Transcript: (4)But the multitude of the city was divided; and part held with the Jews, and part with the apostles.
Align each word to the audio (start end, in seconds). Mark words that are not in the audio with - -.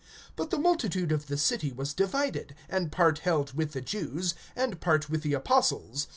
(4)But 0.35 0.49
the 0.49 0.57
multitude 0.57 1.11
of 1.11 1.27
the 1.27 1.37
city 1.37 1.71
was 1.71 1.93
divided; 1.93 2.55
and 2.67 2.91
part 2.91 3.19
held 3.19 3.53
with 3.53 3.73
the 3.73 3.81
Jews, 3.81 4.33
and 4.55 4.81
part 4.81 5.11
with 5.11 5.21
the 5.21 5.33
apostles. 5.35 6.07